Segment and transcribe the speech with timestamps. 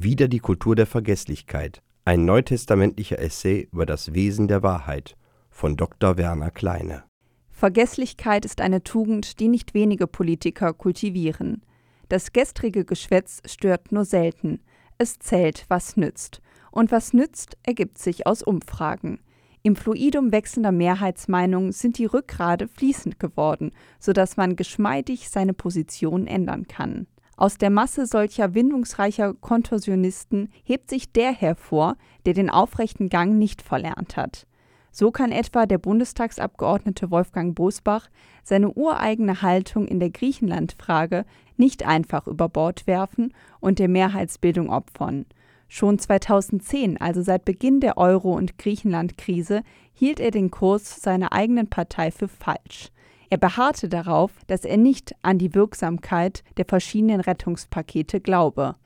[0.00, 1.82] Wieder die Kultur der Vergesslichkeit.
[2.04, 5.16] Ein neutestamentlicher Essay über das Wesen der Wahrheit
[5.50, 6.16] von Dr.
[6.16, 7.02] Werner Kleine.
[7.50, 11.62] Vergesslichkeit ist eine Tugend, die nicht wenige Politiker kultivieren.
[12.08, 14.60] Das gestrige Geschwätz stört nur selten.
[14.98, 16.42] Es zählt, was nützt.
[16.70, 19.18] Und was nützt, ergibt sich aus Umfragen.
[19.64, 26.68] Im Fluidum wechselnder Mehrheitsmeinungen sind die Rückgrade fließend geworden, sodass man geschmeidig seine Position ändern
[26.68, 27.08] kann.
[27.38, 33.62] Aus der Masse solcher windungsreicher Kontorsionisten hebt sich der hervor, der den aufrechten Gang nicht
[33.62, 34.48] verlernt hat.
[34.90, 38.08] So kann etwa der Bundestagsabgeordnete Wolfgang Bosbach
[38.42, 41.24] seine ureigene Haltung in der Griechenlandfrage
[41.56, 45.24] nicht einfach über Bord werfen und der Mehrheitsbildung opfern.
[45.68, 49.62] Schon 2010, also seit Beginn der Euro- und Griechenland-Krise,
[49.94, 52.90] hielt er den Kurs seiner eigenen Partei für falsch.
[53.30, 58.76] Er beharrte darauf, dass er nicht an die Wirksamkeit der verschiedenen Rettungspakete glaube.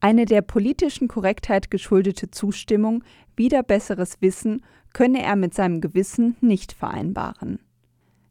[0.00, 3.02] Eine der politischen Korrektheit geschuldete Zustimmung,
[3.36, 7.58] wieder besseres Wissen, könne er mit seinem Gewissen nicht vereinbaren.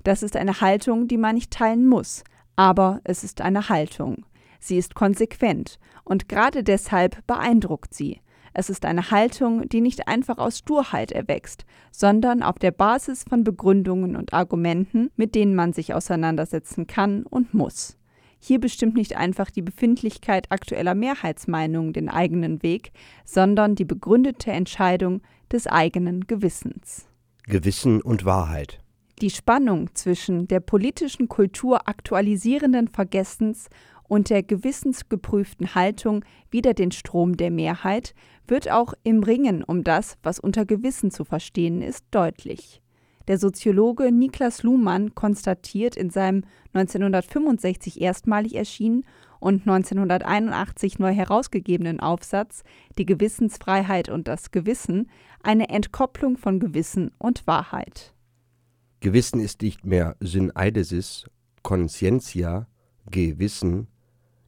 [0.03, 2.23] Das ist eine Haltung, die man nicht teilen muss,
[2.55, 4.25] aber es ist eine Haltung.
[4.59, 8.21] Sie ist konsequent und gerade deshalb beeindruckt sie.
[8.59, 13.43] Es ist eine Haltung, die nicht einfach aus Sturheit erwächst, sondern auf der Basis von
[13.43, 17.97] Begründungen und Argumenten, mit denen man sich auseinandersetzen kann und muss.
[18.39, 22.93] Hier bestimmt nicht einfach die Befindlichkeit aktueller Mehrheitsmeinungen den eigenen Weg,
[23.25, 25.21] sondern die begründete Entscheidung
[25.51, 27.05] des eigenen Gewissens.
[27.43, 28.79] Gewissen und Wahrheit.
[29.19, 33.67] Die Spannung zwischen der politischen Kultur aktualisierenden Vergessens
[34.07, 38.13] und der gewissensgeprüften Haltung wider den Strom der Mehrheit
[38.47, 42.83] wird auch im Ringen um das, was unter Gewissen zu verstehen ist, deutlich.
[43.27, 49.03] Der Soziologe Niklas Luhmann konstatiert in seinem 1965 erstmalig erschienen
[49.39, 52.63] und 1981 neu herausgegebenen Aufsatz
[52.99, 55.09] Die Gewissensfreiheit und das Gewissen
[55.41, 58.13] eine Entkopplung von Gewissen und Wahrheit.
[59.07, 61.29] Gewissen ist nicht mehr Syneidesis,
[61.63, 62.67] Conscientia,
[63.09, 63.87] Gewissen,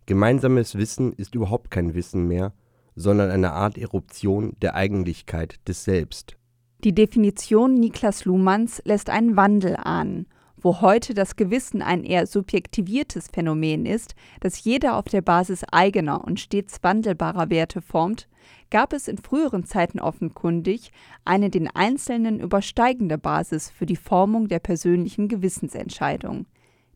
[0.05, 2.51] Gemeinsames Wissen ist überhaupt kein Wissen mehr,
[2.93, 6.35] sondern eine Art Eruption der Eigentlichkeit des Selbst.
[6.83, 10.27] Die Definition Niklas Luhmanns lässt einen Wandel ahnen.
[10.61, 16.25] Wo heute das Gewissen ein eher subjektiviertes Phänomen ist, das jeder auf der Basis eigener
[16.25, 18.27] und stets wandelbarer Werte formt,
[18.69, 20.91] gab es in früheren Zeiten offenkundig
[21.23, 26.45] eine den Einzelnen übersteigende Basis für die Formung der persönlichen Gewissensentscheidung.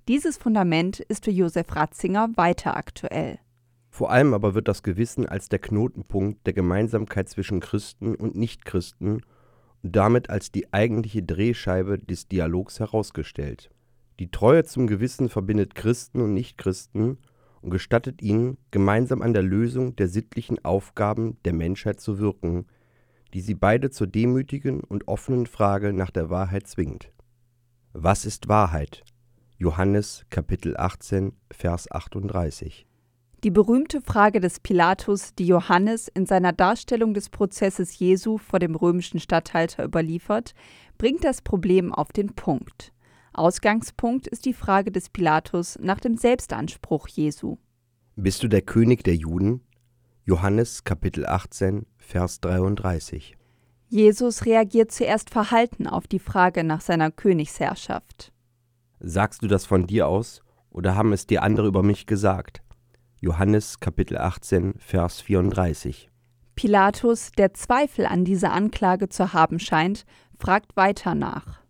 [0.09, 3.39] Dieses Fundament ist für Josef Ratzinger weiter aktuell.
[3.89, 9.21] Vor allem aber wird das Gewissen als der Knotenpunkt der Gemeinsamkeit zwischen Christen und Nichtchristen
[9.83, 13.69] damit als die eigentliche Drehscheibe des Dialogs herausgestellt.
[14.19, 17.17] Die Treue zum Gewissen verbindet Christen und Nichtchristen
[17.61, 22.65] und gestattet ihnen, gemeinsam an der Lösung der sittlichen Aufgaben der Menschheit zu wirken,
[23.33, 27.11] die sie beide zur demütigen und offenen Frage nach der Wahrheit zwingt.
[27.91, 29.03] Was ist Wahrheit?
[29.57, 32.85] Johannes Kapitel 18, Vers 38.
[33.43, 38.73] Die berühmte Frage des Pilatus, die Johannes in seiner Darstellung des Prozesses Jesu vor dem
[38.73, 40.53] römischen Statthalter überliefert,
[40.97, 42.93] bringt das Problem auf den Punkt.
[43.33, 47.57] Ausgangspunkt ist die Frage des Pilatus nach dem Selbstanspruch Jesu.
[48.15, 49.59] Bist du der König der Juden?
[50.23, 53.35] Johannes Kapitel 18, Vers 33.
[53.89, 58.31] Jesus reagiert zuerst verhalten auf die Frage nach seiner Königsherrschaft.
[59.01, 62.63] Sagst du das von dir aus oder haben es dir andere über mich gesagt?
[63.23, 66.09] Johannes Kapitel 18, Vers 34.
[66.55, 70.03] Pilatus, der Zweifel an dieser Anklage zu haben scheint,
[70.37, 71.61] fragt weiter nach.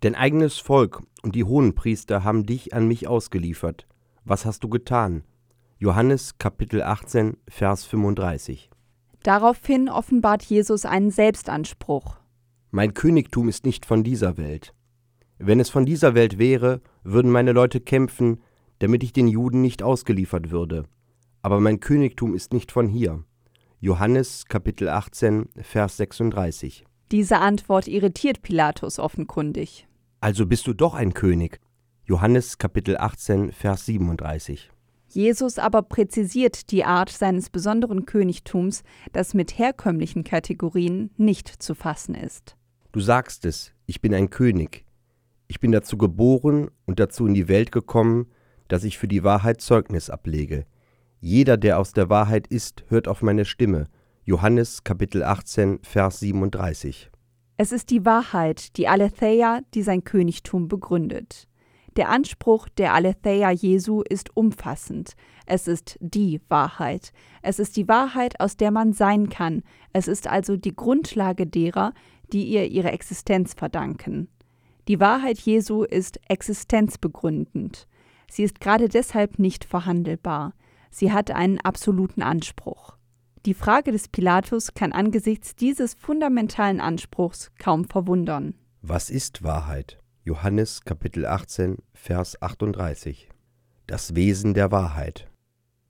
[0.00, 3.86] Dein eigenes Volk und die Hohenpriester haben dich an mich ausgeliefert.
[4.24, 5.22] Was hast du getan?
[5.78, 8.68] Johannes Kapitel 18, Vers 35.
[9.22, 12.16] Daraufhin offenbart Jesus einen Selbstanspruch.
[12.72, 14.74] Mein Königtum ist nicht von dieser Welt.
[15.38, 18.42] Wenn es von dieser Welt wäre, würden meine Leute kämpfen,
[18.80, 20.88] damit ich den Juden nicht ausgeliefert würde.
[21.46, 23.22] Aber mein Königtum ist nicht von hier.
[23.78, 26.84] Johannes Kapitel 18, Vers 36.
[27.12, 29.86] Diese Antwort irritiert Pilatus offenkundig.
[30.18, 31.60] Also bist du doch ein König.
[32.04, 34.72] Johannes Kapitel 18, Vers 37.
[35.06, 38.82] Jesus aber präzisiert die Art seines besonderen Königtums,
[39.12, 42.56] das mit herkömmlichen Kategorien nicht zu fassen ist.
[42.90, 44.84] Du sagst es, ich bin ein König,
[45.46, 48.26] ich bin dazu geboren und dazu in die Welt gekommen,
[48.66, 50.66] dass ich für die Wahrheit Zeugnis ablege.
[51.28, 53.88] Jeder, der aus der Wahrheit ist, hört auf meine Stimme.
[54.22, 57.10] Johannes Kapitel 18, Vers 37.
[57.56, 61.48] Es ist die Wahrheit, die Aletheia, die sein Königtum begründet.
[61.96, 65.14] Der Anspruch der Aletheia Jesu ist umfassend.
[65.46, 67.10] Es ist die Wahrheit.
[67.42, 69.64] Es ist die Wahrheit, aus der man sein kann.
[69.92, 71.92] Es ist also die Grundlage derer,
[72.32, 74.28] die ihr ihre Existenz verdanken.
[74.86, 77.88] Die Wahrheit Jesu ist existenzbegründend.
[78.30, 80.52] Sie ist gerade deshalb nicht verhandelbar.
[80.98, 82.96] Sie hat einen absoluten Anspruch.
[83.44, 88.54] Die Frage des Pilatus kann angesichts dieses fundamentalen Anspruchs kaum verwundern.
[88.80, 89.98] Was ist Wahrheit?
[90.24, 93.28] Johannes Kapitel 18, Vers 38.
[93.86, 95.28] Das Wesen der Wahrheit.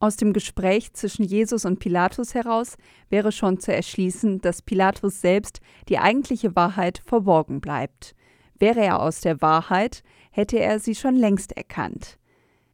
[0.01, 2.77] Aus dem Gespräch zwischen Jesus und Pilatus heraus
[3.09, 8.17] wäre schon zu erschließen, dass Pilatus selbst die eigentliche Wahrheit verborgen bleibt.
[8.59, 10.03] Wäre er aus der Wahrheit,
[10.33, 12.19] hätte er sie schon längst erkannt.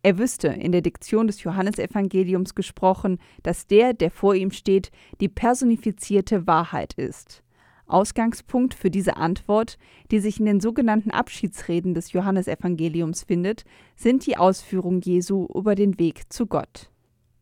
[0.04, 4.90] Er wüsste, in der Diktion des Johannesevangeliums gesprochen, dass der, der vor ihm steht,
[5.20, 7.44] die personifizierte Wahrheit ist.
[7.86, 9.78] Ausgangspunkt für diese Antwort,
[10.10, 13.64] die sich in den sogenannten Abschiedsreden des Johannesevangeliums findet,
[13.94, 16.90] sind die Ausführungen Jesu über den Weg zu Gott.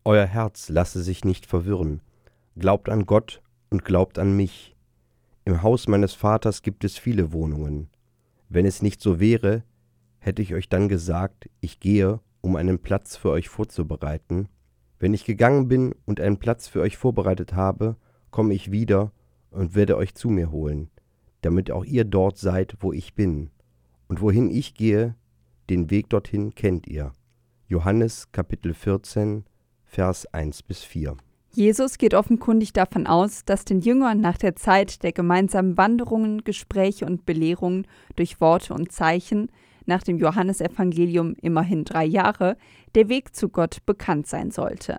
[0.04, 2.02] Euer Herz lasse sich nicht verwirren.
[2.58, 4.74] Glaubt an Gott und glaubt an mich.
[5.44, 7.88] Im Haus meines Vaters gibt es viele Wohnungen.
[8.48, 9.62] Wenn es nicht so wäre,
[10.18, 14.48] hätte ich euch dann gesagt, ich gehe um einen Platz für euch vorzubereiten.
[14.98, 17.96] Wenn ich gegangen bin und einen Platz für euch vorbereitet habe,
[18.30, 19.12] komme ich wieder
[19.50, 20.90] und werde euch zu mir holen,
[21.40, 23.50] damit auch ihr dort seid, wo ich bin.
[24.08, 25.14] Und wohin ich gehe,
[25.68, 27.12] den Weg dorthin kennt ihr.
[27.68, 29.44] Johannes Kapitel 14,
[29.84, 31.16] Vers 1 bis 4.
[31.52, 37.06] Jesus geht offenkundig davon aus, dass den Jüngern nach der Zeit der gemeinsamen Wanderungen, Gespräche
[37.06, 39.50] und Belehrungen durch Worte und Zeichen
[39.86, 42.56] nach dem Johannesevangelium immerhin drei Jahre,
[42.94, 44.98] der Weg zu Gott bekannt sein sollte.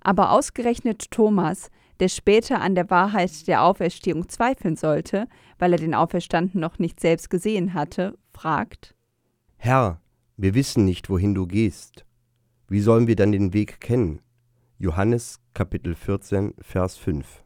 [0.00, 1.70] Aber ausgerechnet Thomas,
[2.00, 5.28] der später an der Wahrheit der Auferstehung zweifeln sollte,
[5.58, 8.94] weil er den Auferstanden noch nicht selbst gesehen hatte, fragt
[9.56, 10.00] Herr,
[10.36, 12.04] wir wissen nicht, wohin du gehst.
[12.68, 14.20] Wie sollen wir dann den Weg kennen?
[14.78, 17.42] Johannes Kapitel 14, Vers 5.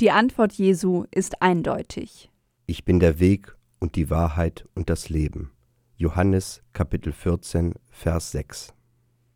[0.00, 2.30] Die Antwort Jesu ist eindeutig.
[2.66, 5.53] Ich bin der Weg und die Wahrheit und das Leben.
[5.96, 8.74] Johannes Kapitel 14, Vers 6.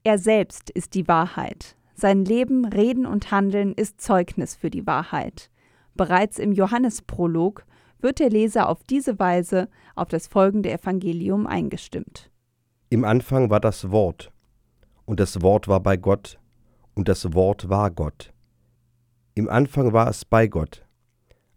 [0.02, 1.76] Er selbst ist die Wahrheit.
[1.94, 5.50] Sein Leben, Reden und Handeln ist Zeugnis für die Wahrheit.
[5.94, 7.64] Bereits im Johannesprolog
[8.00, 12.30] wird der Leser auf diese Weise auf das folgende Evangelium eingestimmt.
[12.90, 14.32] Im Anfang war das Wort,
[15.04, 16.40] und das Wort war bei Gott,
[16.94, 18.32] und das Wort war Gott.
[19.34, 20.84] Im Anfang war es bei Gott.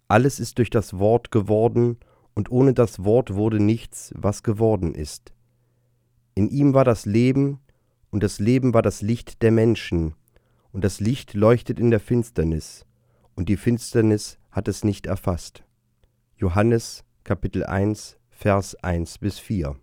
[0.07, 1.98] Alles ist durch das Wort geworden,
[2.33, 5.33] und ohne das Wort wurde nichts, was geworden ist.
[6.36, 7.60] In ihm war das Leben,
[8.10, 10.16] und das Leben war das Licht der Menschen,
[10.72, 12.86] und das Licht leuchtet in der Finsternis,
[13.36, 15.63] und die Finsternis hat es nicht erfasst.
[16.38, 19.75] Johannes Kapitel 1 Vers 1 bis 4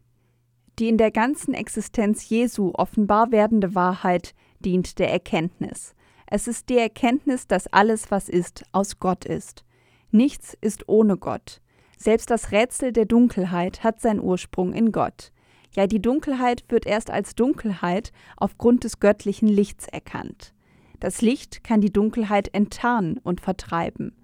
[0.78, 5.94] Die in der ganzen Existenz Jesu offenbar werdende Wahrheit dient der Erkenntnis.
[6.26, 9.64] Es ist die Erkenntnis, dass alles, was ist, aus Gott ist.
[10.10, 11.60] Nichts ist ohne Gott.
[11.98, 15.32] Selbst das Rätsel der Dunkelheit hat seinen Ursprung in Gott.
[15.74, 20.54] Ja, die Dunkelheit wird erst als Dunkelheit aufgrund des göttlichen Lichts erkannt.
[21.00, 24.16] Das Licht kann die Dunkelheit enttarnen und vertreiben.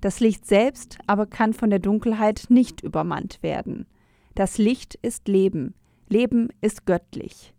[0.00, 3.86] Das Licht selbst aber kann von der Dunkelheit nicht übermannt werden.
[4.34, 5.74] Das Licht ist Leben,
[6.08, 7.54] Leben ist göttlich.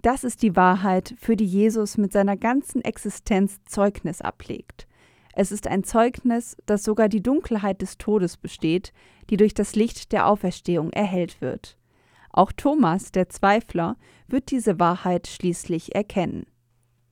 [0.00, 4.86] Das ist die Wahrheit, für die Jesus mit seiner ganzen Existenz Zeugnis ablegt.
[5.36, 8.92] Es ist ein Zeugnis, dass sogar die Dunkelheit des Todes besteht,
[9.30, 11.76] die durch das Licht der Auferstehung erhellt wird.
[12.30, 13.96] Auch Thomas, der Zweifler,
[14.28, 16.46] wird diese Wahrheit schließlich erkennen.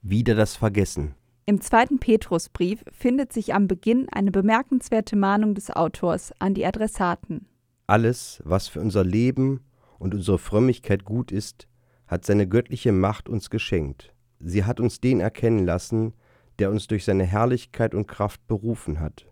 [0.02, 1.16] Wieder das Vergessen.
[1.46, 7.48] Im zweiten Petrusbrief findet sich am Beginn eine bemerkenswerte Mahnung des Autors an die Adressaten.
[7.88, 9.64] Alles, was für unser Leben
[9.98, 11.66] und unsere Frömmigkeit gut ist,
[12.06, 14.14] hat seine göttliche Macht uns geschenkt.
[14.38, 16.14] Sie hat uns den erkennen lassen,
[16.58, 19.26] der uns durch seine Herrlichkeit und Kraft berufen hat.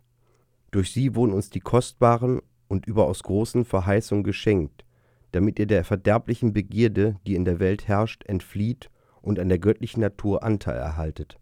[0.70, 4.84] Durch sie wurden uns die kostbaren und überaus großen Verheißungen geschenkt,
[5.32, 10.00] damit ihr der verderblichen Begierde, die in der Welt herrscht, entflieht und an der göttlichen
[10.00, 11.38] Natur Anteil erhaltet.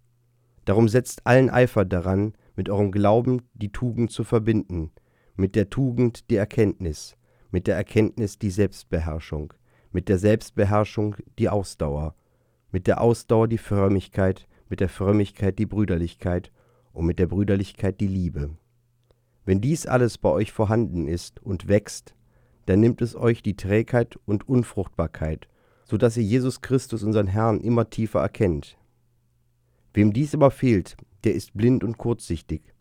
[0.65, 4.91] Darum setzt allen Eifer daran, mit eurem Glauben die Tugend zu verbinden,
[5.37, 7.17] mit der Tugend die Erkenntnis,
[7.51, 9.55] mit der Erkenntnis die Selbstbeherrschung,
[9.93, 12.15] mit der Selbstbeherrschung die Ausdauer,
[12.73, 16.53] mit der Ausdauer die Frömmigkeit, mit der Frömmigkeit die Brüderlichkeit
[16.93, 18.51] und mit der Brüderlichkeit die Liebe.
[19.45, 22.15] Wenn dies alles bei euch vorhanden ist und wächst,
[22.67, 25.49] dann nimmt es euch die Trägheit und Unfruchtbarkeit,
[25.85, 28.77] so dass ihr Jesus Christus, unseren Herrn, immer tiefer erkennt.
[29.95, 32.75] Wem dies aber fehlt, der ist blind und kurzsichtig.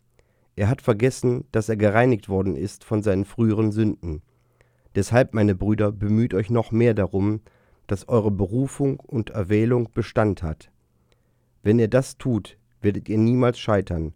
[0.56, 4.22] Er hat vergessen, dass er gereinigt worden ist von seinen früheren Sünden.
[4.94, 7.40] Deshalb, meine Brüder, bemüht euch noch mehr darum,
[7.86, 10.70] dass eure Berufung und Erwählung Bestand hat.
[11.68, 14.14] Wenn ihr das tut, werdet ihr niemals scheitern.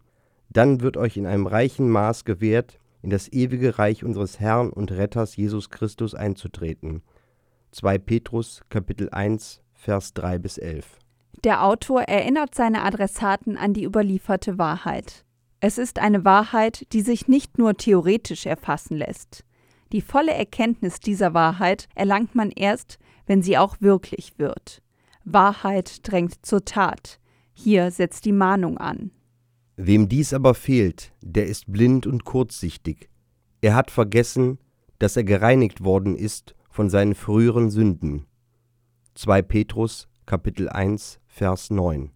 [0.49, 4.91] Dann wird euch in einem reichen Maß gewährt, in das ewige Reich unseres Herrn und
[4.91, 7.03] Retters Jesus Christus einzutreten.
[7.69, 10.97] 2 Petrus Kapitel 1 Vers 3 bis 11.
[11.43, 15.23] Der Autor erinnert seine Adressaten an die überlieferte Wahrheit.
[15.59, 19.45] Es ist eine Wahrheit, die sich nicht nur theoretisch erfassen lässt.
[19.91, 24.81] Die volle Erkenntnis dieser Wahrheit erlangt man erst, wenn sie auch wirklich wird.
[25.23, 27.19] Wahrheit drängt zur Tat.
[27.53, 29.11] Hier setzt die Mahnung an.
[29.75, 33.09] Wem dies aber fehlt, der ist blind und kurzsichtig.
[33.61, 34.59] Er hat vergessen,
[34.99, 38.25] dass er gereinigt worden ist von seinen früheren Sünden.
[39.15, 42.11] 2 Petrus Kapitel 1 Vers 9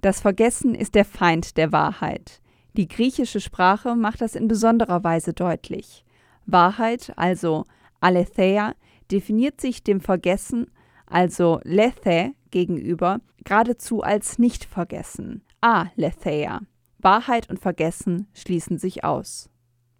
[0.00, 2.40] Das Vergessen ist der Feind der Wahrheit.
[2.76, 6.04] Die griechische Sprache macht das in besonderer Weise deutlich.
[6.46, 7.64] Wahrheit, also
[8.00, 8.74] Aletheia,
[9.10, 10.70] definiert sich dem Vergessen,
[11.06, 15.42] also Lethe, gegenüber, geradezu als nicht vergessen.
[15.60, 16.60] Aletheia.
[16.98, 19.50] Wahrheit und Vergessen schließen sich aus.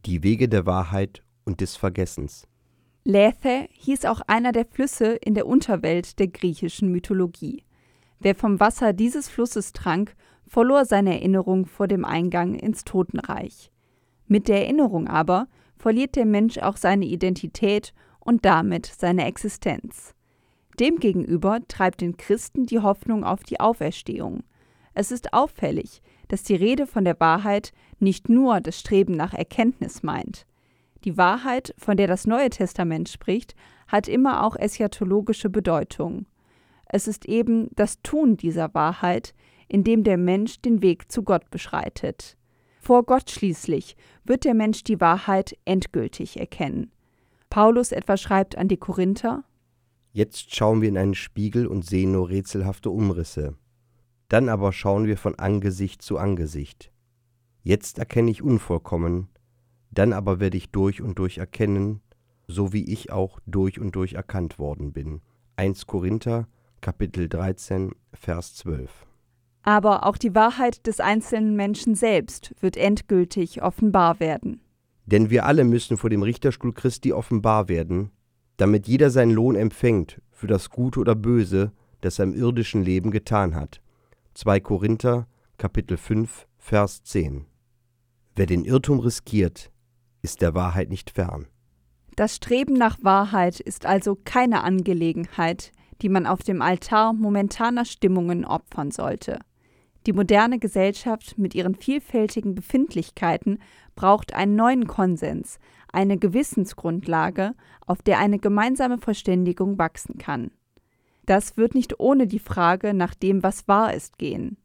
[0.07, 2.47] Die Wege der Wahrheit und des Vergessens.
[3.05, 7.65] Lethe hieß auch einer der Flüsse in der Unterwelt der griechischen Mythologie.
[8.19, 10.15] Wer vom Wasser dieses Flusses trank,
[10.47, 13.71] verlor seine Erinnerung vor dem Eingang ins Totenreich.
[14.27, 20.15] Mit der Erinnerung aber verliert der Mensch auch seine Identität und damit seine Existenz.
[20.81, 24.43] Demgegenüber treibt den Christen die Hoffnung auf die Auferstehung.
[24.95, 30.03] Es ist auffällig, dass die Rede von der Wahrheit nicht nur das Streben nach Erkenntnis
[30.03, 30.47] meint.
[31.05, 33.55] Die Wahrheit, von der das Neue Testament spricht,
[33.89, 36.27] hat immer auch eschatologische Bedeutung.
[36.87, 39.35] Es ist eben das Tun dieser Wahrheit,
[39.69, 42.37] in dem der Mensch den Weg zu Gott beschreitet.
[42.81, 46.91] Vor Gott schließlich wird der Mensch die Wahrheit endgültig erkennen.
[47.51, 49.45] Paulus etwa schreibt an die Korinther
[50.13, 53.55] Jetzt schauen wir in einen Spiegel und sehen nur rätselhafte Umrisse.
[54.29, 56.93] Dann aber schauen wir von Angesicht zu Angesicht.
[57.63, 59.29] Jetzt erkenne ich unvollkommen,
[59.91, 62.01] dann aber werde ich durch und durch erkennen,
[62.47, 65.21] so wie ich auch durch und durch erkannt worden bin.
[65.57, 66.49] 1 Korinther
[66.81, 69.07] Kapitel 13 Vers 12
[69.63, 74.61] aber auch die Wahrheit des einzelnen Menschen selbst wird endgültig offenbar werden.
[75.07, 78.11] Denn wir alle müssen vor dem Richterstuhl Christi offenbar werden,
[78.61, 83.11] damit jeder seinen Lohn empfängt für das Gute oder Böse, das er im irdischen Leben
[83.11, 83.81] getan hat.
[84.35, 85.27] 2 Korinther
[85.57, 87.47] Kapitel 5 Vers 10
[88.37, 89.71] Wer den Irrtum riskiert,
[90.21, 91.47] ist der Wahrheit nicht fern.
[92.17, 98.45] Das Streben nach Wahrheit ist also keine Angelegenheit, die man auf dem Altar momentaner Stimmungen
[98.45, 99.39] opfern sollte.
[100.07, 103.59] Die moderne Gesellschaft mit ihren vielfältigen Befindlichkeiten
[103.95, 105.59] braucht einen neuen Konsens,
[105.93, 107.55] eine Gewissensgrundlage,
[107.87, 110.51] auf der eine gemeinsame Verständigung wachsen kann.
[111.27, 114.57] Das wird nicht ohne die Frage nach dem, was wahr ist, gehen.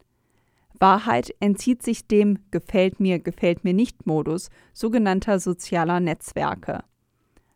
[0.79, 6.83] Wahrheit entzieht sich dem Gefällt mir, gefällt mir nicht Modus sogenannter sozialer Netzwerke.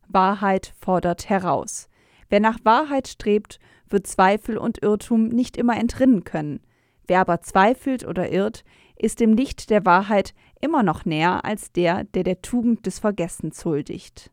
[0.07, 1.89] Wahrheit fordert heraus.
[2.29, 3.59] Wer nach Wahrheit strebt,
[3.89, 6.61] wird Zweifel und Irrtum nicht immer entrinnen können.
[7.07, 8.63] Wer aber zweifelt oder irrt,
[8.99, 13.65] ist dem Licht der Wahrheit immer noch näher als der, der der Tugend des Vergessens
[13.65, 14.31] huldigt.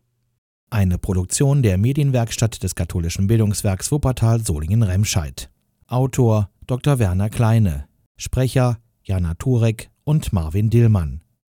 [0.68, 5.48] Eine Produktion der Medienwerkstatt des katholischen Bildungswerks Wuppertal Solingen-Remscheid.
[5.86, 6.98] Autor Dr.
[6.98, 7.86] Werner Kleine.
[8.16, 11.22] Sprecher Jana Turek und Marvin Dillmann.